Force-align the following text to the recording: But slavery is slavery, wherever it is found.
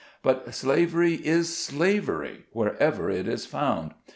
But 0.23 0.55
slavery 0.55 1.13
is 1.13 1.55
slavery, 1.55 2.45
wherever 2.53 3.11
it 3.11 3.27
is 3.27 3.45
found. 3.45 3.93